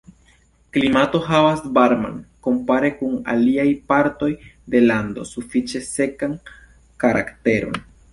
Klimato 0.75 1.19
havas 1.25 1.59
varman, 1.73 2.15
kompare 2.47 2.89
kun 3.01 3.13
aliaj 3.33 3.65
partoj 3.93 4.29
de 4.75 4.81
lando 4.87 5.27
sufiĉe 5.33 5.83
sekan 5.89 6.35
karakteron. 7.05 7.79